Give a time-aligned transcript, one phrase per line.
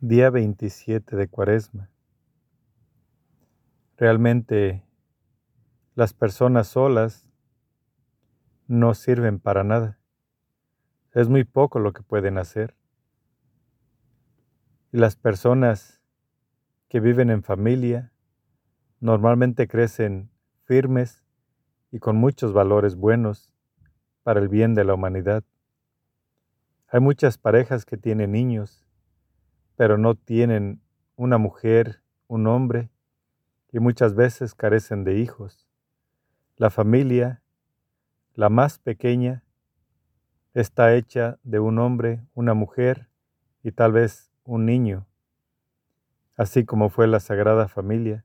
[0.00, 1.88] Día 27 de Cuaresma.
[3.96, 4.84] Realmente
[5.94, 7.26] las personas solas
[8.66, 9.98] no sirven para nada.
[11.12, 12.74] Es muy poco lo que pueden hacer.
[14.92, 16.02] Y las personas
[16.88, 18.12] que viven en familia
[19.00, 20.28] normalmente crecen
[20.64, 21.24] firmes
[21.90, 23.54] y con muchos valores buenos
[24.22, 25.44] para el bien de la humanidad.
[26.88, 28.83] Hay muchas parejas que tienen niños
[29.76, 30.80] pero no tienen
[31.16, 32.90] una mujer, un hombre,
[33.72, 35.66] y muchas veces carecen de hijos.
[36.56, 37.42] La familia,
[38.34, 39.42] la más pequeña,
[40.54, 43.08] está hecha de un hombre, una mujer
[43.64, 45.06] y tal vez un niño,
[46.36, 48.24] así como fue la Sagrada Familia.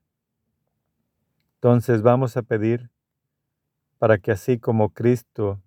[1.56, 2.90] Entonces vamos a pedir
[3.98, 5.60] para que así como Cristo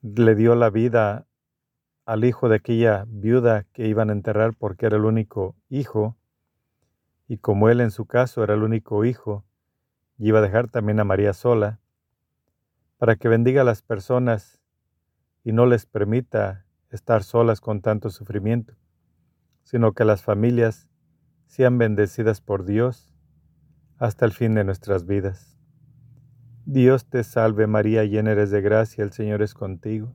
[0.00, 1.27] le dio la vida
[2.08, 6.16] al hijo de aquella viuda que iban a enterrar porque era el único hijo,
[7.26, 9.44] y como él en su caso era el único hijo,
[10.16, 11.80] y iba a dejar también a María sola,
[12.96, 14.58] para que bendiga a las personas
[15.44, 18.72] y no les permita estar solas con tanto sufrimiento,
[19.62, 20.88] sino que las familias
[21.44, 23.14] sean bendecidas por Dios
[23.98, 25.58] hasta el fin de nuestras vidas.
[26.64, 30.14] Dios te salve María, llena eres de gracia, el Señor es contigo.